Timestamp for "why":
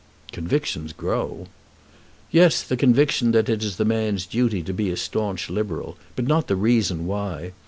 7.05-7.51